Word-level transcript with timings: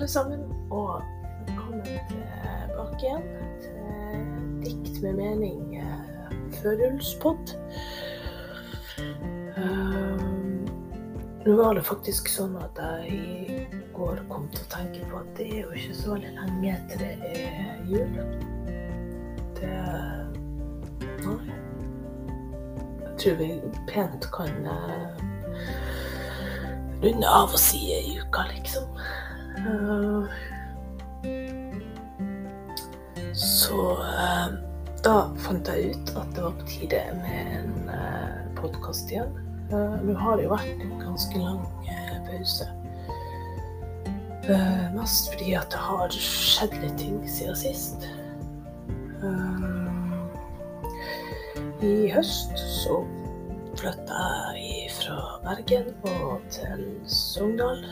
alle 0.00 0.08
sammen, 0.08 0.40
og 0.70 1.02
velkommen 1.46 1.82
tilbake 1.84 3.02
igjen 3.02 3.24
til 3.60 4.22
Dikt 4.62 5.02
med 5.02 5.18
mening 5.18 5.74
eh, 5.76 6.30
førjulspod. 6.62 7.52
Um, 9.60 10.64
nå 11.44 11.58
var 11.58 11.76
det 11.76 11.84
faktisk 11.84 12.32
sånn 12.32 12.56
at 12.62 12.80
jeg 12.80 13.12
i 13.12 13.60
går 13.92 14.24
kom 14.32 14.48
til 14.54 14.64
å 14.64 14.72
tenke 14.72 15.04
på 15.12 15.20
at 15.20 15.30
det 15.36 15.50
er 15.50 15.62
jo 15.66 15.76
ikke 15.76 16.00
så 16.00 16.16
veldig 16.16 16.32
lenge 16.38 16.80
til 16.88 17.04
det 17.04 17.44
er 17.44 17.86
jul. 17.92 18.18
Det 19.60 19.76
Nei. 21.28 21.40
Jeg 23.04 23.16
tror 23.20 23.42
vi 23.44 23.54
pent 23.92 24.32
kan 24.32 24.64
uh, 24.64 25.24
runde 27.04 27.40
av 27.44 27.52
og 27.52 27.60
si 27.60 27.90
ei 28.00 28.16
uke, 28.16 28.48
liksom. 28.54 28.88
Så 33.32 33.76
uh, 34.00 34.48
da 35.04 35.16
fant 35.44 35.68
jeg 35.68 35.92
ut 35.92 36.12
at 36.16 36.32
det 36.36 36.44
var 36.44 36.56
på 36.60 36.68
tide 36.68 37.00
med 37.20 37.52
en 37.58 37.90
uh, 37.92 38.40
podkast 38.56 39.12
igjen. 39.12 39.32
Nå 39.70 40.16
har 40.18 40.38
det 40.38 40.48
jo 40.48 40.50
vært 40.50 40.80
en 40.82 40.96
ganske 40.98 41.38
lang 41.38 41.60
pause. 42.26 42.66
mest 44.96 45.28
fordi 45.30 45.52
at 45.54 45.70
det 45.70 45.78
har 45.78 46.16
skjedd 46.16 46.74
litt 46.82 46.96
ting 46.98 47.20
siden 47.30 47.54
sist. 47.60 48.08
I 51.86 51.94
høst 52.10 52.58
så 52.58 52.98
flytta 53.78 54.24
jeg 54.58 54.90
fra 54.98 55.20
Bergen 55.46 55.92
og 56.02 56.40
til 56.50 56.88
Sogndal. 57.06 57.84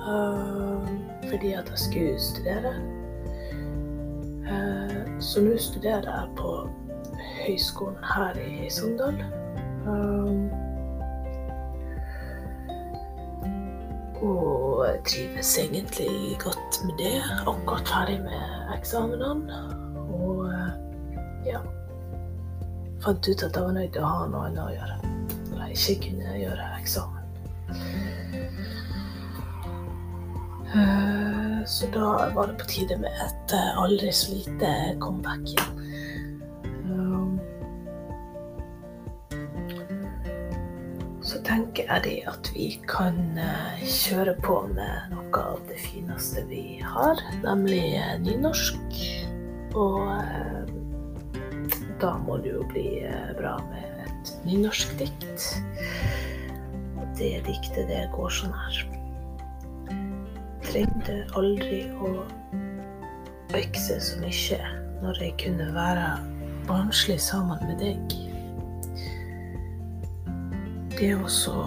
Uh, 0.00 0.88
fordi 1.30 1.52
at 1.52 1.70
jeg 1.70 1.78
skulle 1.78 2.20
studere. 2.20 2.74
Uh, 4.50 5.20
så 5.20 5.42
nå 5.44 5.56
studerer 5.58 6.08
jeg 6.10 6.28
på 6.36 6.68
høyskolen 7.46 7.96
her 8.14 8.40
i 8.40 8.70
Sogndal. 8.70 9.20
Uh, 9.86 10.48
og 14.22 14.86
jeg 14.86 15.00
trives 15.08 15.58
egentlig 15.58 16.38
godt 16.38 16.84
med 16.84 16.94
det. 16.98 17.20
Akkurat 17.46 17.88
ferdig 17.88 18.20
med 18.22 18.74
eksamenene. 18.78 19.60
Og 20.10 20.50
ja 21.46 21.60
Fant 23.00 23.28
ut 23.28 23.42
at 23.42 23.56
jeg 23.56 23.64
var 23.64 23.72
nødt 23.72 23.92
til 23.92 24.04
å 24.04 24.08
ha 24.12 24.24
noe 24.28 24.48
annet 24.50 24.60
å 24.60 24.72
gjøre 24.74 24.96
når 25.50 25.62
jeg 25.62 25.76
ikke 25.78 25.94
kunne 26.04 26.34
gjøre 26.36 26.66
eksamen. 26.76 27.09
Så 31.70 31.86
da 31.94 32.32
var 32.34 32.46
det 32.46 32.58
på 32.58 32.66
tide 32.66 32.96
med 32.98 33.14
et 33.22 33.52
aldri 33.78 34.10
så 34.12 34.32
lite 34.34 34.70
comeback 34.98 35.52
igjen. 35.52 35.76
Så 41.22 41.38
tenker 41.46 41.86
jeg 41.86 42.02
det 42.08 42.16
at 42.26 42.50
vi 42.56 42.66
kan 42.90 43.38
kjøre 43.86 44.34
på 44.42 44.58
med 44.74 45.14
noe 45.14 45.44
av 45.54 45.62
det 45.70 45.78
fineste 45.78 46.42
vi 46.50 46.82
har, 46.82 47.22
nemlig 47.46 47.86
nynorsk. 48.26 49.00
Og 49.78 50.10
da 52.02 52.16
må 52.26 52.42
det 52.42 52.56
jo 52.58 52.66
bli 52.74 52.88
bra 53.38 53.60
med 53.70 54.08
et 54.08 54.38
nynorskdikt. 54.42 55.52
Og 56.98 57.04
det 57.14 57.36
diktet, 57.46 57.86
det 57.86 58.08
går 58.16 58.40
sånn 58.42 58.58
her 58.66 58.99
trengte 60.70 61.16
aldri 61.34 61.80
å 61.98 62.10
vokse 63.50 63.96
så 63.98 64.18
mye 64.22 64.58
når 65.00 65.18
jeg 65.24 65.32
kunne 65.42 65.66
være 65.74 66.10
barnslig 66.68 67.16
sammen 67.22 67.58
med 67.66 67.80
deg. 67.82 68.14
Det 70.94 71.10
å 71.16 71.58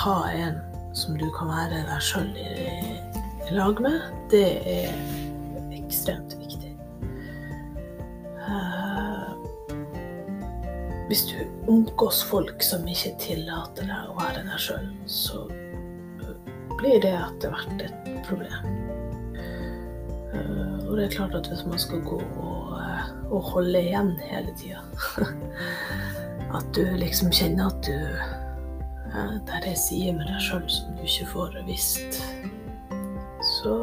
ha 0.00 0.16
en 0.32 0.58
som 0.96 1.18
du 1.20 1.28
kan 1.36 1.52
være 1.52 1.84
deg 1.86 2.02
sjøl 2.02 2.30
i, 2.40 2.96
lag 3.54 3.78
med, 3.82 4.00
det 4.32 4.46
er 4.66 4.98
ekstremt 5.76 6.34
viktig. 6.40 6.72
Uh, 8.40 9.30
hvis 11.06 11.26
du 11.30 11.36
omgås 11.70 12.24
folk 12.26 12.64
som 12.66 12.86
ikke 12.88 13.14
tillater 13.22 13.86
deg 13.86 14.10
å 14.10 14.18
være 14.18 14.46
deg 14.48 14.62
sjøl, 14.66 14.90
så 15.06 15.44
blir 16.80 17.02
det 17.04 17.12
etter 17.12 17.52
hvert 17.52 17.86
et 17.86 18.09
problem. 18.26 18.70
Og 20.90 20.96
det 20.96 21.04
er 21.04 21.14
klart 21.14 21.34
at 21.34 21.48
hvis 21.50 21.64
man 21.66 21.78
skal 21.78 22.02
gå 22.06 22.18
og, 22.18 22.78
og 23.30 23.42
holde 23.52 23.82
igjen 23.82 24.12
hele 24.26 24.52
tida 24.58 24.82
At 26.58 26.66
du 26.74 26.82
liksom 26.98 27.30
kjenner 27.34 27.70
at 27.70 27.86
du 27.86 27.94
Det 29.46 29.60
er 29.60 29.78
sider 29.78 30.16
med 30.18 30.26
deg 30.26 30.42
sjøl 30.42 30.66
som 30.70 30.94
du 30.94 31.02
ikke 31.06 31.26
får 31.32 31.56
visst, 31.66 32.20
så 33.42 33.74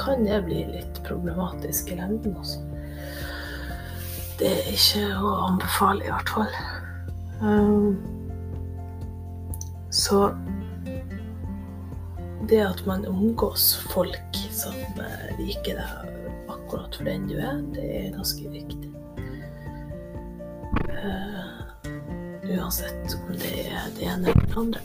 kan 0.00 0.24
det 0.24 0.38
bli 0.46 0.62
litt 0.70 1.00
problematisk 1.04 1.90
i 1.92 1.98
lengden, 1.98 2.36
altså. 2.40 2.62
Det 4.40 4.48
er 4.48 4.70
ikke 4.72 5.02
å 5.20 5.34
anbefale, 5.50 6.06
i 6.06 6.12
hvert 6.14 6.32
fall. 6.32 6.52
Så 9.92 10.30
det 12.50 12.60
at 12.66 12.86
man 12.86 13.06
omgås 13.06 13.76
folk 13.92 14.36
som 14.50 14.74
liker 15.38 15.78
deg 15.78 16.50
akkurat 16.50 16.96
for 16.96 17.06
den 17.06 17.28
du 17.30 17.36
er, 17.38 17.60
det 17.74 17.84
er 17.96 18.08
ganske 18.14 18.50
viktig. 18.50 18.90
Uh, 20.90 21.46
uansett 22.50 23.14
om 23.14 23.30
det 23.38 23.52
er 23.70 23.86
det 23.94 24.08
ene 24.10 24.32
eller 24.32 24.46
det 24.46 24.58
andre. 24.58 24.82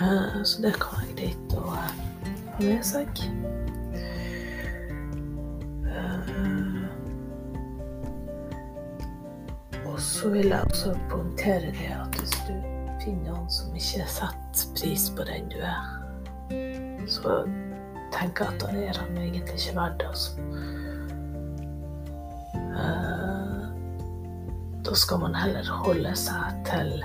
Uh, 0.00 0.42
så 0.42 0.62
det 0.66 0.74
kan 0.82 0.98
være 0.98 1.16
greit 1.22 1.54
å 1.54 1.62
ha 1.70 1.86
med 2.58 2.82
seg. 2.90 3.24
Uh, 5.86 6.84
og 9.86 9.96
så 10.02 10.34
vil 10.34 10.50
jeg 10.50 10.62
også 10.66 10.98
poengtere 11.14 11.70
det 11.78 11.90
at 11.94 12.22
hvis 12.22 12.38
du 12.50 12.54
finner 13.00 13.30
noen 13.30 13.50
som 13.54 13.74
ikke 13.78 14.06
setter 14.10 14.39
pris 14.76 15.10
på 15.16 15.24
den 15.28 15.48
du 15.52 15.58
er, 15.62 15.84
så 17.08 17.42
tenker 18.14 18.44
jeg 18.44 18.54
at 18.54 18.60
da 18.62 18.68
er 18.74 18.98
han 18.98 19.18
egentlig 19.18 19.42
ikke 19.56 19.76
verdt 19.76 20.00
det, 20.00 20.08
altså. 20.08 20.30
Da 24.84 24.94
skal 24.96 25.20
man 25.22 25.34
heller 25.36 25.72
holde 25.84 26.14
seg 26.16 26.62
til 26.66 27.04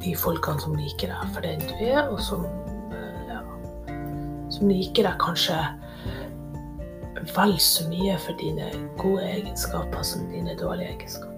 de 0.00 0.14
folkene 0.16 0.62
som 0.62 0.76
liker 0.78 1.12
deg 1.12 1.34
for 1.34 1.44
den 1.44 1.60
du 1.66 1.74
er, 1.84 2.06
og 2.08 2.20
som, 2.24 2.46
ja, 3.28 3.40
som 4.52 4.70
liker 4.70 5.04
deg 5.08 5.18
kanskje 5.20 5.58
vel 7.34 7.58
så 7.60 7.84
mye 7.90 8.16
for 8.22 8.38
dine 8.40 8.70
gode 8.98 9.26
egenskaper 9.28 10.02
som 10.06 10.30
dine 10.32 10.56
dårlige 10.56 10.94
egenskaper. 10.94 11.29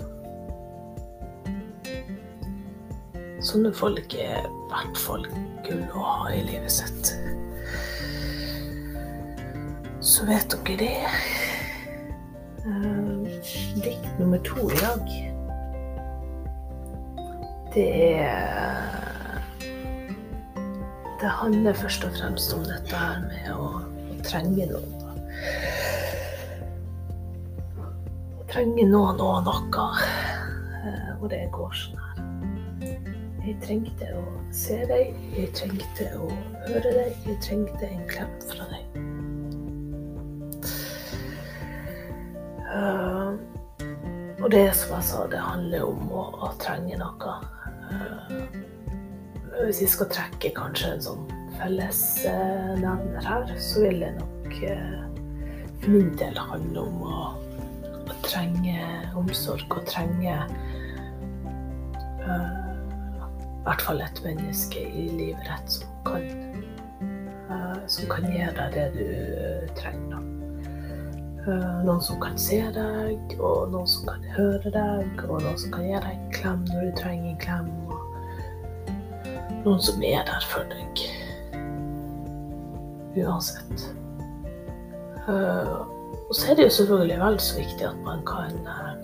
Sånne 3.43 3.73
folk 3.75 4.15
er 4.15 4.45
i 4.47 4.51
hvert 4.71 4.99
fall 5.03 5.25
gull 5.67 5.83
å 5.99 6.03
ha 6.07 6.29
i 6.31 6.45
livet 6.47 6.71
sitt. 6.71 7.11
Så 10.03 10.27
vet 10.29 10.55
dere 10.55 10.77
det. 10.79 10.93
Uh, 12.63 13.27
dikt 13.83 14.07
nummer 14.21 14.39
to 14.47 14.69
i 14.71 14.79
dag, 14.79 15.11
det 17.75 17.89
er 18.21 19.41
Det 21.19 21.31
handler 21.31 21.75
først 21.75 22.05
og 22.07 22.15
fremst 22.15 22.55
om 22.55 22.63
dette 22.67 22.99
her 22.99 23.21
med 23.27 23.51
å 23.55 23.67
trenge 24.27 24.67
noen. 24.71 25.19
Å 28.39 28.47
trenge 28.51 28.87
noen 28.91 29.23
og 29.23 29.45
noe. 29.47 29.91
Uh, 30.83 31.13
og 31.19 31.29
det 31.31 31.45
går 31.55 31.79
sånn 31.79 31.99
her. 31.99 32.12
Jeg 33.43 33.57
trengte 33.59 34.07
å 34.15 34.21
se 34.55 34.77
deg, 34.87 35.17
jeg 35.35 35.49
trengte 35.59 36.05
å 36.15 36.29
høre 36.69 36.93
deg, 36.95 37.17
jeg 37.27 37.41
trengte 37.43 37.89
en 37.89 38.05
klem 38.07 38.37
fra 38.47 38.69
deg. 38.71 39.01
Uh, 42.71 43.35
og 44.39 44.47
det 44.55 44.69
som 44.79 44.95
jeg 44.95 45.09
sa, 45.11 45.25
det 45.33 45.43
handler 45.43 45.89
om 45.89 46.07
å, 46.15 46.23
å 46.39 46.53
trenge 46.63 47.01
noe. 47.03 47.35
Uh, 47.91 48.47
hvis 49.67 49.83
vi 49.83 49.91
skal 49.91 50.13
trekke 50.15 50.55
kanskje 50.55 50.95
en 50.95 51.07
sånn 51.11 51.27
fellesnevner 51.59 53.27
her, 53.27 53.55
så 53.59 53.89
vil 53.89 54.07
det 54.07 54.15
nok 54.23 54.59
uh, 54.71 55.03
for 55.83 55.99
min 55.99 56.15
del 56.23 56.39
handle 56.39 56.87
om 56.87 57.07
å, 57.11 57.29
å 58.07 58.21
trenge 58.23 58.79
omsorg 59.19 59.81
og 59.81 59.83
trenge 59.91 60.39
i 63.63 63.65
hvert 63.69 63.83
fall 63.87 64.03
et 64.03 64.23
menneske 64.25 64.83
i 64.83 65.07
livet 65.15 65.47
rett 65.47 65.79
som 65.79 65.89
kan 66.05 66.25
uh, 67.47 67.79
som 67.87 68.11
kan 68.11 68.27
gi 68.27 68.43
deg 68.43 68.75
det 68.75 68.89
du 68.97 69.73
trenger. 69.79 70.23
Eh, 71.43 71.79
noen 71.83 71.99
som 71.99 72.21
kan 72.23 72.37
se 72.39 72.61
deg, 72.71 73.33
og 73.43 73.73
noen 73.73 73.89
som 73.91 74.07
kan 74.07 74.27
høre 74.37 74.71
deg, 74.71 75.25
og 75.27 75.41
noen 75.43 75.57
som 75.59 75.73
kan 75.75 75.89
gi 75.89 75.97
deg 75.97 76.13
en 76.13 76.29
klem 76.37 76.61
når 76.69 76.85
du 76.85 76.93
trenger 77.01 77.33
en 77.33 77.41
klem. 77.43 77.73
Noen 79.65 79.83
som 79.83 80.05
er 80.07 80.23
der 80.29 80.47
for 80.53 80.69
deg. 80.71 81.03
Uansett. 83.19 83.89
Eh, 85.27 85.75
og 86.29 86.31
så 86.31 86.53
er 86.53 86.61
det 86.61 86.69
jo 86.69 86.77
selvfølgelig 86.79 87.19
vel 87.25 87.41
så 87.43 87.59
viktig 87.59 87.91
at 87.91 87.99
man 88.07 88.23
kan, 88.29 88.55
eh, 88.63 88.95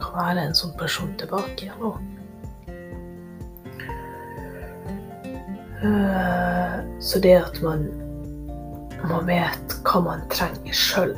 kan 0.00 0.16
være 0.16 0.48
en 0.48 0.56
sånn 0.56 0.72
person 0.80 1.12
tilbake 1.20 1.66
igjen 1.68 1.88
òg. 1.92 2.00
Så 5.82 7.18
det 7.18 7.32
at 7.34 7.56
man, 7.64 7.88
man 9.10 9.26
vet 9.26 9.74
hva 9.82 10.02
man 10.04 10.20
trenger 10.30 10.76
sjøl 10.76 11.16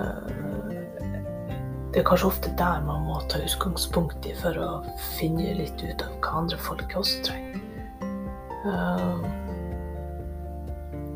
Eh, 0.00 0.28
det 1.92 2.00
er 2.00 2.06
kanskje 2.08 2.26
ofte 2.26 2.50
der 2.58 2.82
man 2.86 3.06
må 3.06 3.20
ta 3.30 3.38
utgangspunkt 3.38 4.26
i 4.26 4.34
for 4.40 4.58
å 4.58 4.70
finne 5.14 5.54
litt 5.60 5.82
ut 5.84 6.02
av 6.02 6.16
hva 6.24 6.40
andre 6.42 6.58
folk 6.58 6.96
også 6.98 7.22
trenger. 7.28 7.60
Eh, 8.64 9.24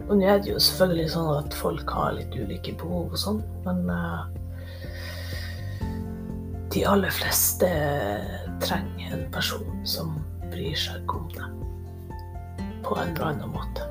og 0.09 0.15
nå 0.17 0.25
er 0.25 0.39
det 0.41 0.55
jo 0.55 0.61
selvfølgelig 0.63 1.09
sånn 1.13 1.33
at 1.35 1.57
folk 1.59 1.91
har 1.93 2.15
litt 2.17 2.37
ulike 2.39 2.73
behov 2.81 3.13
og 3.13 3.21
sånn, 3.21 3.43
men 3.67 3.83
de 6.73 6.85
aller 6.89 7.13
fleste 7.13 7.69
trenger 8.65 9.19
en 9.19 9.27
person 9.35 9.85
som 9.85 10.17
bryr 10.49 10.79
seg 10.81 11.13
om 11.13 11.29
dem 11.35 11.68
på 12.85 12.99
en 12.99 13.15
eller 13.15 13.25
annen 13.33 13.55
måte. 13.55 13.87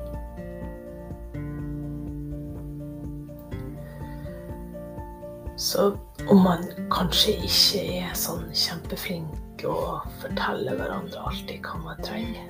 Så 5.58 5.90
om 6.30 6.42
man 6.44 6.62
kanskje 6.94 7.34
ikke 7.42 7.80
er 7.98 8.12
sånn 8.14 8.44
kjempeflink 8.54 9.64
og 9.66 10.04
forteller 10.22 10.78
hverandre 10.78 11.24
alltid 11.26 11.66
hva 11.66 11.80
man 11.82 12.02
trenger, 12.06 12.44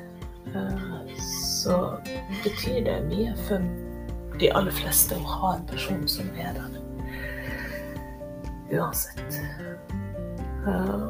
eh, 0.53 1.15
så 1.57 1.79
betyr 2.45 2.83
det 2.85 2.99
mye 3.09 3.33
for 3.47 3.65
de 4.39 4.51
aller 4.53 4.77
fleste 4.77 5.17
å 5.17 5.31
ha 5.39 5.55
en 5.57 5.65
person 5.71 6.05
som 6.09 6.29
er 6.37 6.53
der. 6.59 6.77
Uansett. 8.77 9.41
Eh, 10.69 11.09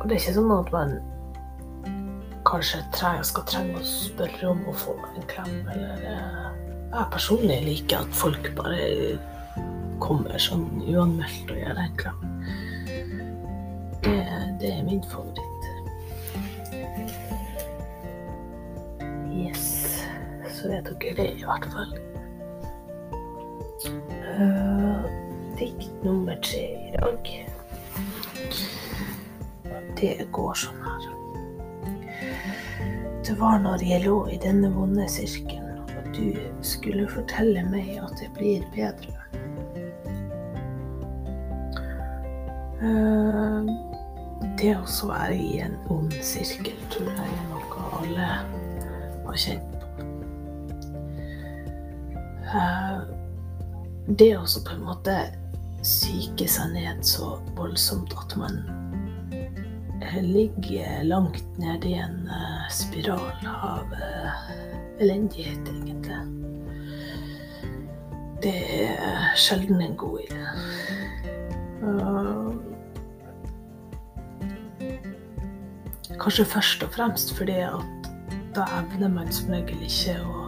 og 0.00 0.08
det 0.08 0.16
er 0.16 0.18
ikke 0.18 0.34
sånn 0.40 0.50
at 0.58 0.74
man 0.74 0.98
kanskje 2.46 2.82
skal 3.26 3.46
trenge 3.48 3.80
å 3.80 3.86
spørre 3.86 4.50
om 4.52 4.62
å 4.70 4.74
få 4.76 4.94
en 5.10 5.26
klem, 5.30 5.56
eller 5.72 6.04
eh, 6.06 6.44
Jeg 6.92 7.10
personlig 7.12 7.56
liker 7.66 8.04
at 8.04 8.14
folk 8.14 8.52
bare 8.56 9.18
kommer 10.00 10.38
sånn 10.40 10.68
uanmeldt 10.86 11.50
og 11.50 11.58
gjør 11.58 11.80
en 11.82 11.96
klem. 11.98 12.20
Det, 14.06 14.16
det 14.62 14.70
er 14.70 14.84
min 14.86 15.02
favoritt. 15.10 15.42
Yes. 19.34 19.66
Så 20.54 20.70
vet 20.70 20.88
dere 21.02 21.16
det, 21.18 21.28
i 21.40 21.44
hvert 21.44 21.66
fall. 21.74 21.96
Uh, 24.36 25.04
dikt 25.58 25.90
nummer 26.06 26.38
tre 26.44 26.64
i 26.86 26.94
dag. 26.94 27.34
Det 29.98 30.16
går 30.30 30.58
sånn 30.66 30.82
her. 30.86 31.15
Det 33.26 33.40
var 33.40 33.58
når 33.58 33.82
jeg 33.82 34.04
lå 34.04 34.28
i 34.30 34.36
denne 34.38 34.68
vonde 34.70 35.08
sirkelen, 35.10 35.80
og 35.82 36.10
du 36.14 36.36
skulle 36.62 37.08
fortelle 37.10 37.64
meg 37.72 37.96
at 37.98 38.12
det 38.20 38.28
blir 38.36 38.62
bedre. 38.70 39.14
Eh, 42.86 43.72
det 44.60 44.76
å 44.78 45.08
være 45.10 45.34
i 45.34 45.58
en 45.64 45.74
ond 45.90 46.14
sirkel 46.22 46.78
tror 46.94 47.10
jeg 47.10 47.34
er 47.34 47.48
noe 47.50 47.88
alle 47.98 48.28
har 49.26 49.40
kjent 49.42 49.74
på. 49.74 50.06
Eh, 52.46 53.02
det 54.06 54.30
å 54.38 54.46
på 54.46 54.76
en 54.76 54.86
måte 54.86 55.16
syke 55.82 56.46
seg 56.46 56.78
ned 56.78 57.02
så 57.02 57.40
voldsomt 57.58 58.14
at 58.22 58.38
man 58.38 58.62
eh, 59.34 60.22
ligger 60.22 61.02
langt 61.10 61.42
nede 61.58 61.90
i 61.90 61.98
en 62.06 62.22
spiral 62.70 63.46
av 63.46 63.94
elendighet, 65.00 65.68
egentlig. 65.68 66.20
Det 68.42 68.56
er 68.82 69.36
sjelden 69.36 69.80
en 69.80 69.96
god 69.96 70.20
idé. 70.26 70.42
Kanskje 76.20 76.44
først 76.44 76.82
og 76.82 76.90
fremst 76.90 77.34
fordi 77.36 77.52
at 77.52 78.10
da 78.56 78.64
evner 78.80 79.08
man 79.08 79.32
som 79.32 79.52
regel 79.52 79.82
ikke 79.84 80.16
å 80.24 80.46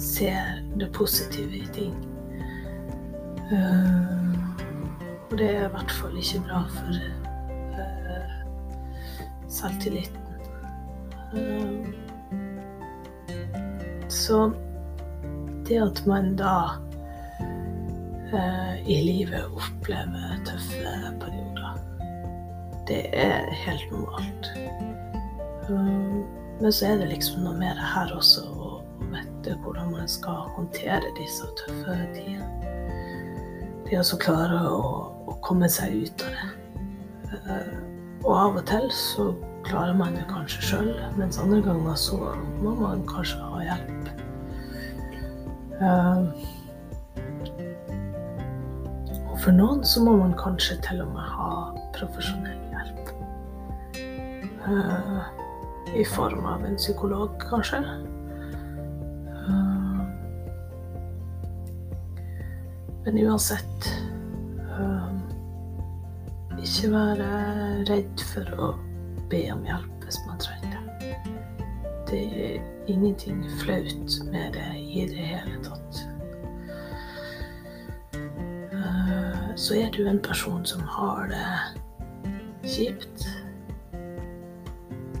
se 0.00 0.32
det 0.80 0.88
positive 0.92 1.60
i 1.60 1.66
ting. 1.76 1.94
Uh, 3.52 4.34
og 5.30 5.38
det 5.38 5.50
er 5.52 5.66
i 5.68 5.72
hvert 5.76 5.92
fall 6.00 6.16
ikke 6.18 6.42
bra 6.48 6.62
for 6.74 7.00
selvtilliten. 9.48 10.20
Uh, 10.20 10.25
så 14.12 14.52
det 15.66 15.78
at 15.82 16.02
man 16.06 16.36
da 16.38 16.56
i 18.86 18.96
livet 19.02 19.44
opplever 19.50 20.38
tøffe 20.46 20.94
perioder, 21.20 21.78
det 22.88 23.02
er 23.12 23.50
helt 23.64 23.90
normalt. 23.90 24.50
Um, 25.68 26.24
men 26.60 26.72
så 26.72 26.86
er 26.86 27.00
det 27.00 27.08
liksom 27.10 27.42
noe 27.44 27.56
mer 27.58 27.78
her 27.94 28.12
også 28.16 28.44
å 28.46 28.76
vite 29.10 29.56
hvordan 29.62 29.90
man 29.92 30.08
skal 30.08 30.46
håndtere 30.56 31.14
disse 31.18 31.46
tøffe 31.60 31.96
tidene. 32.14 32.72
Det 33.86 33.98
å 34.02 34.18
klare 34.18 34.60
å, 34.66 34.78
å, 35.30 35.36
komme 35.46 35.68
seg 35.70 36.06
ut 36.06 36.24
av 36.26 36.34
det. 36.34 37.58
Og 38.24 38.32
av 38.34 38.56
og 38.58 38.64
til 38.66 38.88
så 38.90 39.28
klarer 39.66 39.94
man 39.98 40.14
det 40.16 40.24
kanskje 40.30 40.62
sjøl, 40.70 40.92
mens 41.18 41.38
andre 41.42 41.60
ganger 41.64 41.94
så 42.00 42.18
må 42.62 42.74
man 42.78 43.02
kanskje 43.10 43.38
ha 43.42 43.62
hjelp. 43.66 44.10
Um, 45.76 46.28
og 49.26 49.40
for 49.44 49.52
noen 49.52 49.82
så 49.84 50.04
må 50.06 50.16
man 50.22 50.36
kanskje 50.38 50.78
til 50.86 51.02
og 51.04 51.10
med 51.14 51.32
ha 51.36 51.50
profesjonell 51.98 52.62
hjelp. 52.72 53.10
Uh, 54.66 55.26
i 55.94 56.04
form 56.04 56.46
av 56.46 56.64
en 56.64 56.76
psykolog, 56.76 57.30
kanskje. 57.50 57.78
Eh, 59.48 60.00
men 63.04 63.20
uansett 63.22 63.88
eh, 64.66 65.06
Ikke 66.58 66.90
være 66.90 67.30
redd 67.86 68.24
for 68.32 68.58
å 68.58 68.72
be 69.30 69.42
om 69.52 69.64
hjelp 69.66 70.04
hvis 70.04 70.18
man 70.26 70.38
trenger 70.42 70.76
det. 71.00 71.14
Det 72.06 72.22
er 72.46 72.60
ingenting 72.86 73.42
flaut 73.60 74.18
med 74.30 74.52
det 74.54 74.68
i 74.78 75.06
det 75.10 75.26
hele 75.32 75.58
tatt. 75.64 76.02
Eh, 78.72 79.48
så 79.56 79.74
er 79.74 79.90
du 79.90 80.06
en 80.06 80.22
person 80.22 80.64
som 80.66 80.86
har 80.86 81.26
det 81.32 81.46
kjipt 82.66 83.26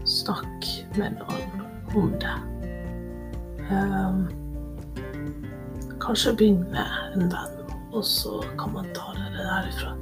snakk 0.06 0.66
med 0.96 1.18
noen 1.18 1.66
om 1.98 2.12
det. 2.22 2.36
Um, 3.66 4.26
kanskje 6.02 6.36
begynn 6.38 6.62
med 6.70 7.16
en 7.16 7.30
venn, 7.32 7.56
og 7.90 8.04
så 8.06 8.38
kan 8.58 8.76
man 8.78 8.90
ta 8.94 9.10
det 9.18 9.32
derifra. 9.34 9.96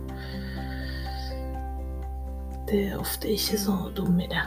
Det 2.74 2.88
er 2.90 2.98
ofte 2.98 3.28
ikke 3.30 3.58
så 3.58 3.72
dum 3.94 4.16
idé. 4.18 4.40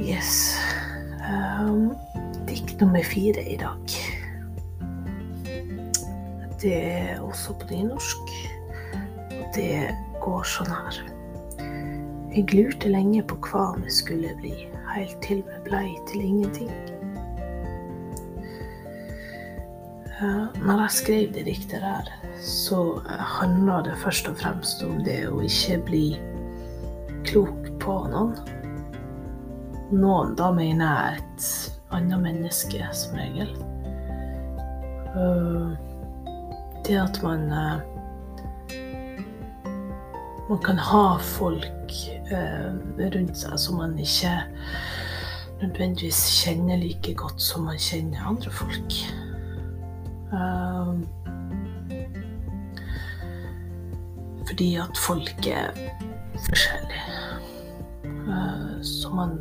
Yes. 0.00 0.56
Um, 1.20 1.92
dikt 2.48 2.80
nummer 2.80 3.04
fire 3.04 3.44
i 3.44 3.58
dag. 3.60 3.98
Det 6.62 6.72
er 6.76 7.20
også 7.20 7.58
på 7.60 7.68
nynorsk. 7.74 8.32
Og 9.36 9.44
det 9.52 9.92
går 10.24 10.48
sånn 10.48 10.72
her. 10.72 11.04
Jeg 12.32 12.48
lurte 12.54 12.88
lenge 12.88 13.20
på 13.28 13.36
hva 13.50 13.74
vi 13.82 13.92
skulle 13.92 14.32
bli, 14.40 14.54
helt 14.94 15.20
til 15.28 15.44
vi 15.44 15.64
blei 15.68 15.90
til 16.08 16.24
ingenting. 16.24 16.72
Når 20.18 20.80
jeg 20.80 20.90
skrev 20.90 21.28
det 21.34 21.44
diktet 21.46 21.82
der, 21.84 22.08
så 22.42 22.98
handla 23.06 23.82
det 23.86 23.94
først 24.02 24.26
og 24.26 24.38
fremst 24.40 24.82
om 24.82 24.96
det 25.06 25.20
å 25.30 25.38
ikke 25.46 25.76
bli 25.86 26.06
klok 27.28 27.68
på 27.78 27.94
noen. 28.10 28.32
noen, 29.94 30.34
da 30.34 30.50
mener 30.52 30.90
jeg 30.90 31.20
et 31.20 31.46
annet 31.94 32.24
menneske, 32.24 32.82
som 32.92 33.14
regel. 33.14 33.52
Uh, 35.14 35.78
det 36.86 36.98
at 36.98 37.22
man 37.22 37.46
uh, 37.52 37.78
Man 40.48 40.58
kan 40.64 40.78
ha 40.80 41.18
folk 41.20 41.94
rundt 42.32 43.36
seg 43.36 43.56
som 43.60 43.76
man 43.82 43.98
ikke 44.00 44.30
nødvendigvis 45.60 46.20
kjenner 46.40 46.80
like 46.80 47.12
godt 47.20 47.42
som 47.42 47.66
man 47.68 47.76
kjenner 47.76 48.24
andre 48.30 48.50
folk. 48.50 48.96
Fordi 54.48 54.68
at 54.76 54.98
folk 55.06 55.46
er 55.46 55.70
forskjellige. 56.48 57.04
så 58.82 59.10
man 59.14 59.38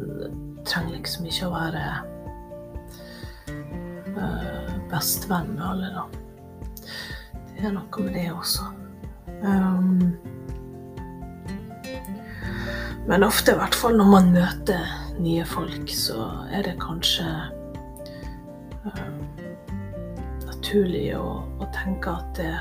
trenger 0.66 0.96
liksom 0.96 1.26
ikke 1.28 1.50
å 1.50 1.56
være 1.56 1.84
bestevenn 4.92 5.54
med 5.56 5.66
alle, 5.66 5.92
da. 5.94 6.06
Det 7.58 7.66
er 7.66 7.74
noe 7.76 8.04
med 8.06 8.14
det 8.16 8.28
også. 8.32 8.70
Um, 9.44 10.16
men 13.08 13.24
ofte, 13.24 13.54
i 13.54 13.60
hvert 13.60 13.76
fall 13.78 13.98
når 13.98 14.12
man 14.12 14.32
møter 14.36 14.94
nye 15.22 15.46
folk, 15.48 15.92
så 15.94 16.30
er 16.54 16.68
det 16.68 16.78
kanskje 16.82 17.28
um, 18.86 19.47
naturlig 20.68 21.16
å, 21.16 21.44
å, 21.64 21.66
tenke 21.72 22.12
at 22.12 22.36
det 22.36 22.56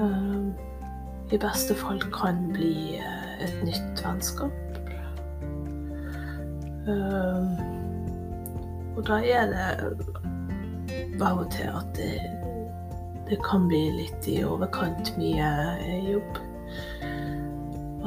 um, 0.00 0.54
i 1.28 1.36
beste 1.36 1.74
fall 1.76 2.00
kan 2.14 2.38
bli 2.54 2.96
uh, 2.96 3.34
et 3.44 3.58
nytt 3.66 4.00
vennskap. 4.00 4.54
Um, 6.88 7.52
og 8.96 9.04
da 9.10 9.18
er 9.20 9.52
det 9.52 11.20
av 11.20 11.42
og 11.42 11.50
til 11.52 11.68
at 11.68 11.92
det, 11.98 12.16
det 13.28 13.36
kan 13.44 13.68
bli 13.68 13.82
litt 13.98 14.30
i 14.32 14.40
overkant 14.40 15.12
mye 15.20 15.52
jobb. 16.08 16.40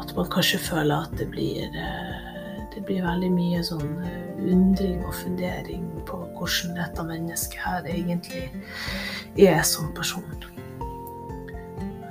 At 0.01 0.15
man 0.17 0.33
kanskje 0.33 0.63
føler 0.65 1.05
at 1.05 1.13
det 1.19 1.29
blir, 1.29 1.69
eh, 1.77 2.10
det 2.71 2.83
blir 2.87 3.03
veldig 3.03 3.29
mye 3.33 3.61
sånn 3.67 3.97
eh, 4.07 4.41
undring 4.51 5.01
og 5.05 5.13
fundering 5.19 5.87
på 6.07 6.21
hvordan 6.37 6.77
dette 6.79 7.05
mennesket 7.07 7.59
her 7.61 7.87
egentlig 7.89 8.47
er 9.39 9.61
som 9.67 9.91
person. 9.97 10.47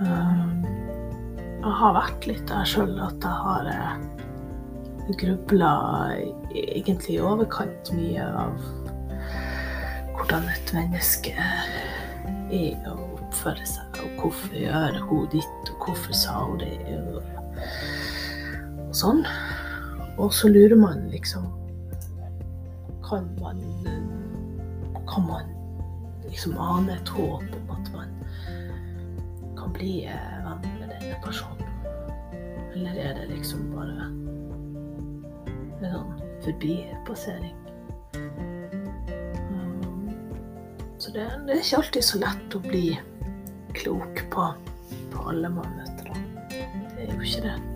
Um, 0.00 0.60
jeg 1.60 1.76
har 1.80 1.96
vært 1.96 2.28
litt 2.28 2.46
der 2.48 2.68
sjøl 2.68 2.94
at 3.04 3.24
jeg 3.24 3.44
har 3.44 3.70
eh, 3.72 3.94
grubla 5.20 5.72
egentlig 6.54 7.16
i 7.16 7.22
overkant 7.24 7.92
mye 7.96 8.24
av 8.44 8.68
hvordan 10.16 10.48
et 10.52 10.72
menneske 10.76 11.34
er 12.50 12.90
å 12.90 12.96
oppføre 13.16 13.66
seg, 13.68 14.00
og 14.04 14.22
hvorfor 14.22 14.56
gjør 14.58 14.98
hun 15.08 15.28
ditt, 15.32 15.72
og 15.72 15.86
hvorfor 15.86 16.16
sa 16.16 16.36
hun 16.44 16.60
det, 16.60 16.74
og 17.00 18.96
sånn. 18.96 19.24
Og 20.18 20.34
så 20.34 20.48
lurer 20.48 20.76
man 20.76 21.08
liksom 21.10 21.46
Kan 23.06 23.30
man 23.40 23.60
Kan 25.08 25.26
man 25.26 25.44
liksom 26.28 26.58
ane 26.58 26.94
et 26.94 27.08
håp 27.08 27.42
om 27.42 27.70
at 27.74 27.92
man 27.94 28.12
kan 29.58 29.72
bli 29.74 30.06
venn 30.06 30.60
med 30.78 30.92
denne 30.92 31.16
personen? 31.24 31.66
Eller 32.72 32.94
er 32.94 33.16
det 33.18 33.26
liksom 33.32 33.66
bare 33.74 34.06
en 35.80 35.90
sånn 35.90 36.14
forbipassering? 36.44 37.56
Så 41.00 41.10
det, 41.10 41.26
det, 41.46 41.54
er 41.54 41.62
ikke 41.64 41.76
alltid 41.80 42.04
så 42.04 42.18
lett 42.20 42.54
å 42.54 42.62
bli 42.62 42.84
klok 43.74 44.20
på, 44.30 44.46
på 45.10 45.28
alle 45.32 45.48
man 45.50 45.74
møter. 45.78 46.12
Da. 46.12 46.58
Det 46.94 47.06
er 47.08 47.14
jo 47.14 47.24
ikke 47.24 47.44
det. 47.48 47.69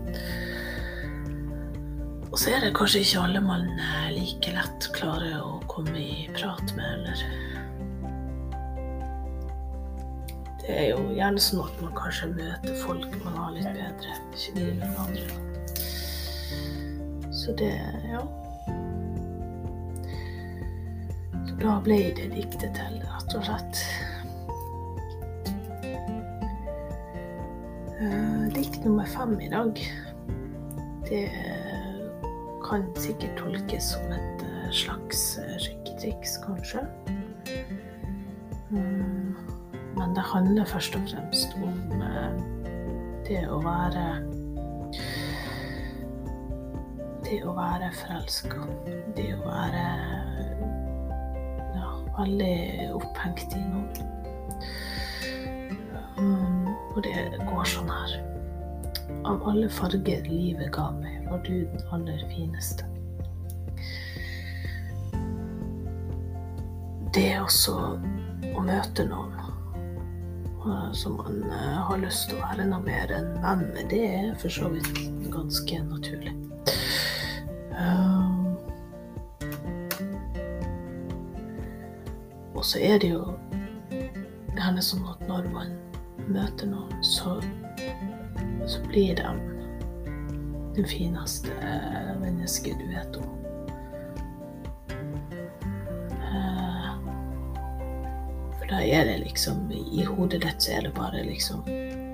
Og 2.35 2.39
så 2.43 2.51
er 2.51 2.65
det 2.65 2.73
kanskje 2.75 3.01
ikke 3.05 3.21
alle 3.23 3.41
man 3.47 3.69
eh, 3.79 4.07
like 4.11 4.51
lett 4.57 4.87
klarer 4.91 5.37
å 5.39 5.61
komme 5.71 6.01
i 6.03 6.25
prat 6.35 6.73
med, 6.75 6.97
eller 6.97 7.21
Det 10.65 10.73
er 10.75 10.89
jo 10.89 11.13
gjerne 11.15 11.45
sånn 11.45 11.61
at 11.63 11.77
man 11.79 11.93
kanskje 11.95 12.33
møter 12.33 12.75
folk 12.81 13.15
man 13.23 13.37
har 13.39 13.53
litt 13.55 13.69
bedre 13.77 14.17
kjemi 14.35 14.65
enn 14.73 14.99
andre. 15.05 15.29
Så 17.31 17.55
det, 17.61 17.71
ja. 18.11 18.25
Da 21.63 21.77
ble 21.87 22.01
det 22.19 22.33
diktet 22.35 22.75
til, 22.81 22.99
rett 23.13 23.37
og 23.39 23.47
slett. 23.47 23.85
Uh, 28.03 28.51
dikt 28.59 28.83
nummer 28.83 29.07
fem 29.15 29.39
i 29.39 29.53
dag, 29.55 29.79
det 31.07 31.29
kan 32.65 32.87
sikkert 32.97 33.37
tolkes 33.39 33.93
som 33.95 34.13
et 34.13 34.45
uh, 34.45 34.71
slags 34.73 35.25
sjekketriks, 35.59 36.39
kanskje. 36.47 36.85
Um, 38.71 39.37
men 39.95 40.15
det 40.17 40.25
handler 40.33 40.65
først 40.65 40.97
og 40.97 41.07
fremst 41.11 41.55
om 41.63 42.01
uh, 42.01 42.33
det 43.29 43.45
å 43.49 43.61
være 43.65 44.07
Det 47.25 47.39
å 47.49 47.55
være 47.57 47.89
forelska. 47.97 48.67
Det 49.17 49.31
å 49.33 49.47
være 49.47 49.85
veldig 52.19 52.91
opphengt 52.95 53.57
i 53.57 53.63
noe. 53.65 54.11
Um, 56.19 56.69
og 56.95 57.03
det 57.07 57.17
går 57.49 57.67
sånn 57.73 57.91
her. 57.91 58.24
Av 59.25 59.49
alle 59.49 59.69
farger 59.73 60.27
livet 60.29 60.73
ga 60.75 60.91
meg, 60.99 61.23
var 61.31 61.41
du 61.47 61.65
den 61.65 61.87
aller 61.97 62.21
fineste. 62.33 62.87
Det 67.15 67.29
også 67.41 67.75
å 68.55 68.65
møte 68.67 69.07
noen 69.07 69.35
uh, 70.67 70.91
som 70.93 71.17
man 71.21 71.45
uh, 71.49 71.81
har 71.89 72.03
lyst 72.03 72.29
til 72.29 72.41
å 72.41 72.49
være 72.51 72.69
noe 72.69 72.83
mer 72.85 73.13
enn 73.15 73.31
venn 73.45 73.69
med, 73.71 73.87
det 73.93 74.03
er 74.09 74.33
for 74.43 74.53
så 74.53 74.73
vidt 74.75 75.05
ganske 75.33 75.81
naturlig. 75.89 76.35
Uh, 77.75 78.35
Og 82.65 82.69
så 82.69 82.79
er 82.81 82.99
det 82.99 83.11
jo 83.11 83.35
gjerne 84.57 84.81
sånn 84.81 85.03
at 85.11 85.25
når 85.29 85.49
man 85.53 85.73
møter 86.33 86.71
noen, 86.71 87.03
så, 87.05 87.35
så 88.67 88.83
blir 88.89 89.17
de 89.17 89.33
det 90.75 90.85
fineste 90.85 91.49
mennesket 92.21 92.79
du 92.79 92.87
vet 92.89 93.17
om. 93.17 93.29
Eh, 96.11 96.91
for 98.59 98.67
da 98.69 98.83
er 98.83 99.05
det 99.05 99.19
liksom 99.19 99.71
I 99.73 100.05
hodet 100.05 100.43
ditt 100.43 100.63
så 100.63 100.79
er 100.79 100.89
det 100.89 100.95
bare 100.97 101.23
liksom 101.25 101.63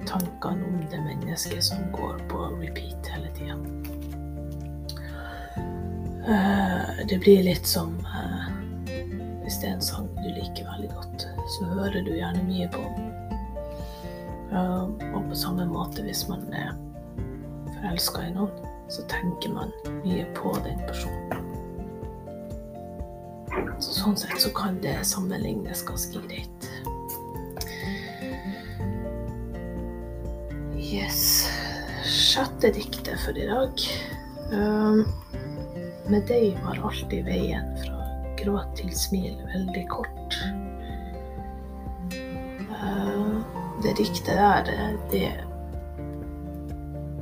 tankene 0.07 0.65
om 0.67 0.85
det 0.91 1.01
mennesket 1.01 1.65
som 1.65 1.79
går 1.93 2.21
på 2.29 2.39
repeat 2.61 3.09
hele 3.15 3.31
tida. 3.39 3.57
Eh, 6.29 7.07
det 7.09 7.19
blir 7.19 7.43
litt 7.43 7.67
som 7.67 7.97
eh, 8.05 8.51
hvis 9.43 9.61
det 9.61 9.71
er 9.71 9.79
en 9.79 9.83
sang 9.83 10.09
du 10.21 10.29
liker 10.29 10.69
veldig 10.69 10.91
godt, 10.95 11.29
så 11.57 11.65
hører 11.65 12.05
du 12.05 12.13
gjerne 12.15 12.45
mye 12.47 12.69
på 12.71 12.83
den. 12.85 13.10
Og 14.51 15.23
på 15.29 15.39
samme 15.39 15.67
måte 15.71 16.03
hvis 16.07 16.25
man 16.31 16.43
er 16.55 16.73
forelska 17.77 18.27
i 18.27 18.33
noen, 18.35 18.67
så 18.91 19.05
tenker 19.11 19.53
man 19.55 19.71
mye 20.03 20.27
på 20.35 20.53
den 20.65 20.81
personen. 20.89 21.47
Så 23.81 23.95
sånn 23.97 24.19
sett 24.19 24.43
så 24.43 24.51
kan 24.55 24.77
det 24.83 24.99
sammenlignes 25.09 25.85
ganske 25.89 26.21
greit. 26.27 26.67
Yes. 30.77 31.47
Sjette 32.05 32.73
diktet 32.75 33.15
for 33.23 33.39
i 33.39 33.47
dag. 33.47 33.87
Um, 34.51 35.05
med 36.11 36.27
deg 36.27 36.59
var 36.65 36.81
alltid 36.91 37.25
veien 37.29 37.71
fra 37.79 38.01
gråt 38.41 38.75
til 38.81 38.91
smil 38.97 39.37
veldig 39.53 39.85
kort. 39.93 40.39
Eh, 42.81 43.20
det 43.83 43.97
diktet 43.97 44.35
der, 44.37 44.97
det 45.13 45.31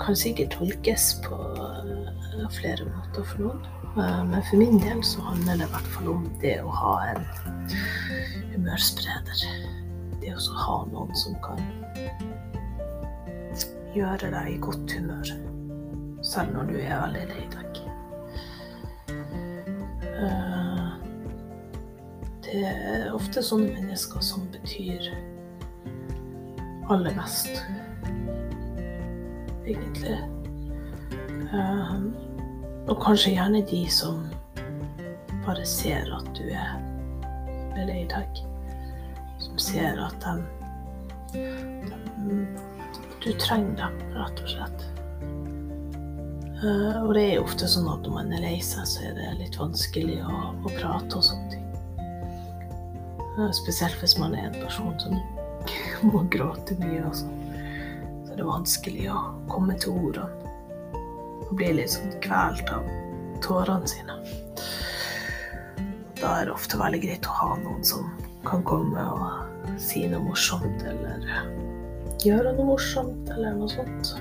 kan 0.01 0.17
sikkert 0.17 0.51
tolkes 0.51 1.11
på 1.25 1.37
eh, 1.37 2.47
flere 2.55 2.87
måter 2.89 3.27
for 3.27 3.45
noen. 3.45 3.67
Eh, 3.99 4.25
men 4.31 4.43
for 4.51 4.61
min 4.61 4.79
del 4.83 5.03
så 5.05 5.23
handler 5.27 5.61
det 5.61 5.69
i 5.69 5.73
hvert 5.75 5.91
fall 5.95 6.11
om 6.13 6.27
det 6.43 6.57
å 6.63 6.75
ha 6.81 6.95
en 7.13 7.25
humørspreder. 8.55 9.45
Det 10.23 10.35
å 10.35 10.59
ha 10.65 10.79
noen 10.93 11.15
som 11.19 11.37
kan 11.45 11.63
gjøre 13.95 14.31
deg 14.35 14.53
i 14.53 14.61
godt 14.63 14.93
humør, 14.99 15.33
selv 16.27 16.55
når 16.55 16.71
du 16.73 16.77
er 16.83 17.01
veldig 17.07 17.25
lei 17.33 17.47
deg. 17.55 17.65
Uh, 20.19 20.95
det 22.43 22.63
er 22.67 23.13
ofte 23.15 23.43
sånne 23.45 23.71
mennesker 23.77 24.23
som 24.25 24.47
betyr 24.51 25.07
aller 26.89 27.15
mest, 27.15 27.63
egentlig. 29.67 30.19
Um, 31.53 32.13
og 32.89 33.01
kanskje 33.05 33.35
gjerne 33.35 33.63
de 33.69 33.83
som 33.93 34.23
bare 35.45 35.65
ser 35.69 36.09
at 36.17 36.29
du 36.37 36.45
er 36.49 37.85
lei 37.89 38.03
deg. 38.11 38.43
Som 39.39 39.61
ser 39.61 40.01
at 40.03 40.25
de, 41.33 41.45
de, 41.87 42.41
Du 43.25 43.33
trenger 43.39 43.77
dem, 43.77 43.97
rett 44.17 44.43
og 44.45 44.53
slett. 44.55 44.85
Uh, 46.59 47.05
og 47.05 47.13
det 47.15 47.25
er 47.29 47.43
ofte 47.43 47.69
sånn 47.71 47.87
at 47.93 48.03
når 48.07 48.15
man 48.17 48.33
er 48.35 48.43
lei 48.43 48.57
seg, 48.65 48.87
så 48.89 49.05
er 49.11 49.17
det 49.19 49.35
litt 49.39 49.59
vanskelig 49.61 50.19
å, 50.25 50.39
å 50.65 50.73
prate 50.79 51.21
og 51.21 51.27
sånne 51.27 51.53
ting. 51.53 51.67
Uh, 53.37 53.51
spesielt 53.55 54.01
hvis 54.03 54.17
man 54.19 54.35
er 54.35 54.49
en 54.49 54.63
person 54.65 54.97
som 54.99 55.21
må 56.13 56.25
gråte 56.31 56.77
mye 56.81 57.05
og 57.09 57.15
Så 57.17 57.27
Så 58.25 58.33
er 58.33 58.37
det 58.37 58.47
vanskelig 58.47 59.07
å 59.11 59.21
komme 59.51 59.75
til 59.81 59.97
ordene 59.97 60.47
og 61.49 61.55
blir 61.57 61.73
litt 61.79 61.95
sånn 61.95 62.13
kvelt 62.21 62.69
av 62.71 62.85
tårene 63.41 63.89
sine. 63.89 64.17
Da 66.19 66.33
er 66.35 66.49
det 66.49 66.53
ofte 66.53 66.77
veldig 66.77 67.01
greit 67.03 67.27
å 67.27 67.37
ha 67.39 67.55
noen 67.63 67.81
som 67.87 68.11
kan 68.45 68.63
komme 68.69 69.01
og 69.01 69.79
si 69.81 70.03
noe 70.11 70.21
morsomt, 70.27 70.85
eller 70.85 71.25
gjøre 72.21 72.53
noe 72.59 72.69
morsomt, 72.75 73.31
eller 73.33 73.57
noe 73.57 73.71
sånt. 73.73 74.13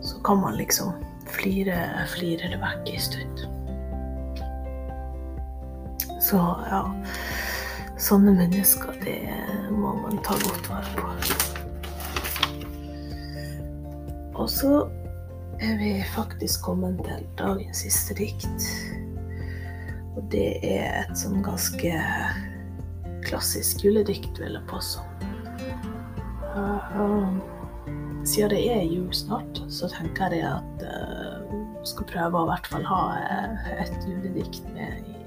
Så 0.00 0.22
kan 0.24 0.40
man 0.40 0.56
liksom 0.56 0.96
flire, 1.28 1.76
flire 2.14 2.48
det 2.54 2.62
vekk 2.62 2.94
en 2.94 3.04
stund. 3.04 3.44
Så 6.24 6.40
ja 6.72 6.82
Sånne 7.98 8.30
mennesker, 8.30 8.94
det 9.02 9.18
må 9.74 9.90
man 9.98 10.20
ta 10.22 10.36
godt 10.38 10.68
vare 10.70 10.92
på. 10.94 11.06
Og 14.38 14.46
så 14.50 14.70
er 15.58 15.74
vi 15.80 15.90
faktisk 16.14 16.62
kommet 16.62 17.00
til 17.02 17.26
dagens 17.40 17.82
siste 17.82 18.14
dikt. 18.14 18.68
Og 20.14 20.22
det 20.30 20.60
er 20.62 21.00
et 21.02 21.18
sånn 21.18 21.42
ganske 21.42 21.90
klassisk 23.26 23.82
juledikt, 23.82 24.38
vil 24.38 24.54
jeg 24.54 24.66
påstå. 24.70 25.02
Siden 28.22 28.54
det 28.54 28.62
er 28.76 28.86
jul 28.86 29.10
snart, 29.14 29.58
så 29.74 29.90
tenker 29.90 30.38
jeg 30.38 30.46
at 30.46 30.86
jeg 30.86 31.42
uh, 31.50 31.84
skal 31.86 32.06
prøve 32.14 32.38
å 32.38 32.46
i 32.46 32.50
hvert 32.52 32.70
fall 32.70 32.86
ha 32.86 33.02
uh, 33.18 33.70
et 33.82 33.94
juledikt 34.06 34.66
med 34.74 35.02
i 35.02 35.17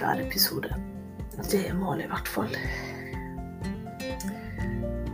hver 0.00 0.24
episode. 0.24 0.74
Det 1.40 1.62
er 1.68 1.76
målet, 1.78 2.08
i 2.08 2.10
hvert 2.10 2.28
fall. 2.28 2.56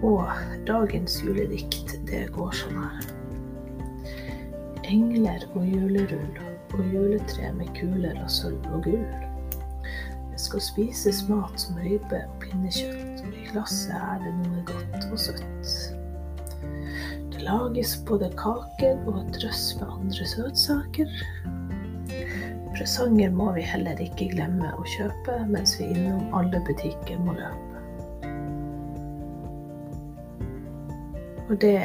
Og 0.06 0.24
dagens 0.68 1.20
juledikt, 1.24 1.98
det 2.08 2.26
går 2.34 2.54
sånn 2.54 2.80
her 2.80 3.14
engler 4.86 5.42
og 5.54 5.66
julerull 5.66 6.38
og 6.76 6.90
juletre 6.92 7.50
med 7.56 7.70
kuler 7.78 8.18
av 8.20 8.30
sølv 8.30 8.66
og 8.74 8.86
gull. 8.86 9.06
Det 10.30 10.42
skal 10.42 10.62
spises 10.62 11.22
mat 11.30 11.54
som 11.60 11.78
ribbe 11.80 12.20
og 12.20 12.36
pinnekjøtt, 12.44 13.22
og 13.24 13.34
i 13.34 13.46
glasset 13.50 13.96
er 13.96 14.20
det 14.22 14.34
noe 14.42 14.64
godt 14.68 15.08
og 15.08 15.18
søtt. 15.20 15.72
Det 17.32 17.44
lages 17.44 17.96
både 18.08 18.30
kaker 18.38 19.00
og 19.06 19.22
et 19.22 19.38
drøss 19.38 19.64
med 19.80 19.88
andre 19.88 20.28
søtsaker. 20.28 21.18
Presanger 22.76 23.30
må 23.32 23.52
vi 23.56 23.62
heller 23.64 23.96
ikke 24.04 24.28
glemme 24.34 24.68
å 24.76 24.82
kjøpe 24.96 25.38
mens 25.48 25.78
vi 25.80 25.88
innom 25.94 26.34
alle 26.36 26.60
butikker 26.66 27.16
må 27.24 27.32
løpe. 27.38 27.62
Og 31.46 31.54
det 31.62 31.78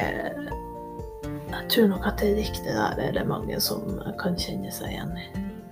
jeg 1.52 1.68
tror 1.72 1.88
nok 1.92 2.06
at 2.08 2.20
det 2.20 2.34
diktet 2.36 2.68
der 2.76 3.00
er 3.00 3.16
det 3.16 3.24
mange 3.28 3.56
som 3.60 3.84
kan 4.20 4.36
kjenne 4.40 4.72
seg 4.72 4.92
igjen 4.92 5.16
i. 5.16 5.24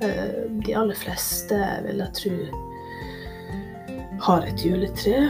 Eh, 0.04 0.40
de 0.64 0.74
aller 0.76 0.96
fleste, 0.96 1.56
vil 1.84 2.00
jeg 2.00 2.16
tro, 2.16 2.34
har 4.24 4.48
et 4.48 4.64
juletre 4.64 5.28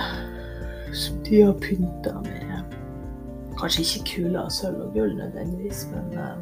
som 0.95 1.19
de 1.27 1.43
har 1.43 1.59
pynta 1.63 2.15
med 2.27 2.47
Kanskje 3.61 3.83
ikke 3.85 4.07
kuler 4.09 4.39
av 4.47 4.51
sølv 4.55 4.87
og 4.87 4.95
gull 4.95 5.13
nødvendigvis, 5.19 5.83
men 5.93 6.15
eh, 6.17 6.37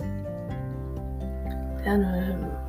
det 1.81 1.95
er 1.97 1.99
nå 2.05 2.68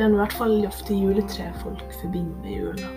det 0.00 0.06
er 0.06 0.14
i 0.14 0.16
hvert 0.16 0.32
fall 0.32 0.62
ofte 0.64 0.94
juletre 0.96 1.50
folk 1.60 1.82
forbinder 2.00 2.38
med 2.40 2.54
jula. 2.56 2.90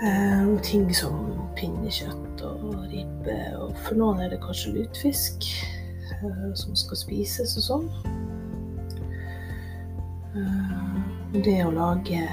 Eh, 0.00 0.46
og 0.48 0.62
ting 0.64 0.86
som 0.96 1.26
pinnekjøtt 1.58 2.40
og 2.48 2.86
ribbe, 2.88 3.36
og 3.60 3.74
for 3.84 4.00
noen 4.00 4.22
er 4.24 4.32
det 4.32 4.40
kanskje 4.40 4.72
lutfisk. 4.78 5.44
Eh, 6.16 6.54
som 6.56 6.72
skal 6.72 6.96
spises 6.96 7.52
og 7.60 7.66
sånn. 7.66 7.86
Eh, 10.40 10.96
det 11.44 11.58
å 11.66 11.74
lage 11.76 12.24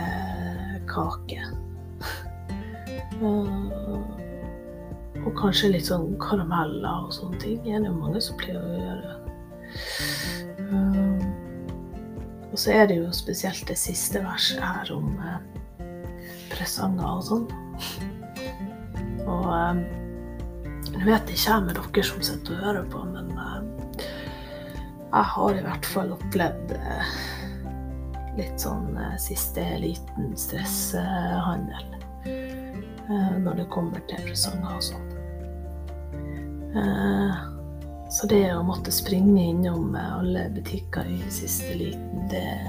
kake. 0.93 1.43
Eh, 3.23 3.99
og 5.23 5.29
kanskje 5.37 5.69
litt 5.69 5.85
sånn 5.87 6.15
karameller 6.19 7.05
og 7.05 7.13
sånne 7.15 7.37
ting. 7.39 7.59
Det 7.63 7.75
er 7.77 7.83
det 7.85 7.91
mange 7.95 8.19
som 8.25 8.35
pleier 8.41 8.57
å 8.59 8.79
gjøre. 8.81 9.13
Og 12.53 12.61
så 12.61 12.71
er 12.77 12.87
det 12.89 12.99
jo 12.99 13.09
spesielt 13.15 13.65
det 13.67 13.79
siste 13.81 14.21
verset 14.21 14.61
her 14.61 14.91
om 14.93 15.17
presanger 16.53 17.07
og 17.09 17.23
sånn. 17.25 17.47
Og 19.25 19.47
jeg 20.93 21.07
vet 21.07 21.33
ikke 21.33 21.57
med 21.65 21.79
dere 21.81 22.05
som 22.05 22.21
sitter 22.21 22.59
og 22.59 22.67
hører 22.67 22.85
på, 22.93 23.01
men 23.09 23.33
jeg 25.13 25.25
har 25.29 25.53
i 25.53 25.61
hvert 25.61 25.85
fall 25.85 26.13
opplevd 26.15 26.71
eh, 26.73 27.09
litt 28.39 28.63
sånn 28.63 28.95
eh, 28.97 29.13
siste 29.21 29.61
liten 29.77 30.31
stresshandel 30.39 31.85
eh, 32.25 33.35
når 33.43 33.61
det 33.61 33.67
kommer 33.73 34.01
til 34.09 34.25
presanger 34.25 34.73
og 34.73 34.85
sånn. 34.89 35.09
Så 38.13 38.27
det 38.29 38.43
å 38.53 38.61
måtte 38.61 38.91
springe 38.93 39.41
innom 39.41 39.95
alle 39.97 40.45
butikker 40.53 41.07
i 41.09 41.17
siste 41.33 41.73
liten, 41.79 42.27
det 42.29 42.43
er 42.45 42.67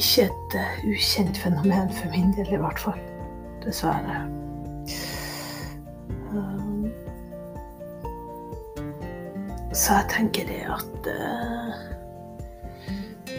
ikke 0.00 0.24
et 0.24 0.54
ukjent 0.88 1.36
fenomen 1.36 1.92
for 1.92 2.08
min 2.14 2.30
del, 2.38 2.54
i 2.56 2.60
hvert 2.62 2.80
fall. 2.80 3.00
Dessverre. 3.60 4.22
Så 9.72 9.98
jeg 9.98 10.08
tenker 10.12 10.48
det 10.48 10.62
at 10.68 11.06
uh, 11.12 11.76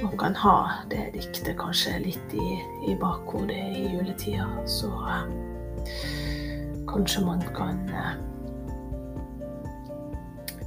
man 0.03 0.15
kan 0.21 0.38
ha 0.41 0.56
det 0.93 1.12
diktet 1.13 1.58
kanskje 1.58 1.99
litt 2.06 2.38
i, 2.38 2.47
i 2.89 2.95
bakhodet 3.01 3.58
i 3.77 3.84
juletida. 3.95 4.45
Så 4.69 4.89
kanskje 6.89 7.25
man 7.25 7.41
kan 7.58 7.82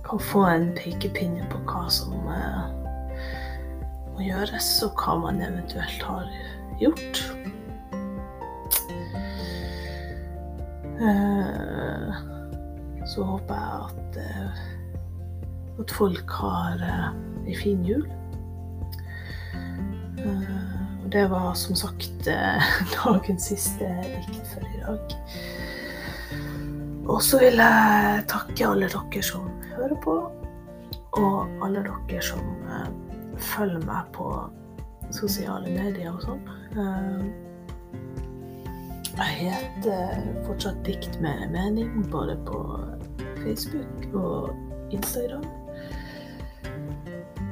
kan 0.06 0.22
få 0.22 0.44
en 0.50 0.68
pekepinne 0.78 1.46
på 1.50 1.60
hva 1.68 1.86
som 1.92 2.14
må 4.14 4.22
gjøres, 4.22 4.70
og 4.86 5.02
hva 5.02 5.18
man 5.26 5.42
eventuelt 5.44 6.06
har 6.06 6.30
gjort. 6.80 7.24
Så 13.06 13.24
håper 13.24 13.54
jeg 13.54 13.82
at 13.90 14.66
at 15.80 15.92
folk 15.92 16.30
har 16.40 16.80
ei 16.80 17.52
uh, 17.52 17.58
fin 17.60 17.82
jul. 17.84 18.04
Uh, 20.18 21.04
og 21.04 21.10
det 21.12 21.26
var 21.30 21.52
som 21.58 21.76
sagt 21.76 22.30
uh, 22.30 22.70
dagens 22.96 23.50
siste 23.52 23.90
dikt 24.24 24.54
for 24.54 24.64
i 24.64 24.80
dag. 24.82 25.16
Og 27.06 27.20
så 27.22 27.38
vil 27.44 27.60
jeg 27.62 28.24
takke 28.30 28.66
alle 28.66 28.88
dere 28.90 29.22
som 29.22 29.46
hører 29.76 29.96
på, 30.04 30.16
og 31.20 31.64
alle 31.64 31.84
dere 31.86 32.22
som 32.24 32.44
eh, 32.66 32.88
følger 33.54 33.84
meg 33.86 34.12
på 34.16 34.30
sosiale 35.14 35.70
medier 35.70 36.10
og 36.12 36.24
sånn. 36.24 36.42
Jeg 39.16 39.36
heter 39.38 40.24
fortsatt 40.44 40.82
Dikt 40.84 41.20
med 41.24 41.46
mening, 41.54 42.02
både 42.12 42.36
på 42.48 42.58
Facebook 43.40 44.08
og 44.12 44.50
Instagram. 44.92 45.46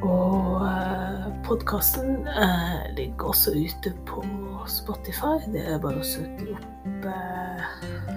Og 0.04 0.60
eh, 0.66 1.28
podkasten 1.46 2.26
eh, 2.28 2.74
ligger 2.96 3.30
også 3.32 3.54
ute 3.56 3.94
på 4.08 4.24
Spotify. 4.68 5.38
Det 5.54 5.62
er 5.64 5.80
bare 5.80 6.02
å 6.02 6.06
søke 6.06 6.52
opp, 6.52 7.06
eh, 7.08 7.64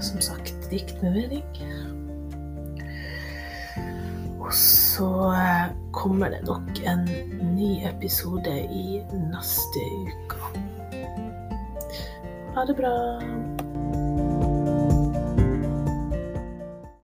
som 0.03 0.19
sagt, 0.23 0.67
dikt 0.71 0.99
med 1.03 1.15
mening. 1.15 1.45
Og 4.47 4.53
så 4.53 5.07
eh, 5.35 5.75
kommer 5.91 6.29
det 6.29 6.45
nok 6.47 6.79
en 6.87 7.03
ny 7.55 7.83
episode 7.83 8.53
i 8.71 9.01
neste 9.11 9.83
uke. 10.07 10.39
Ha 12.55 12.63
det 12.65 12.75
bra. 12.79 12.93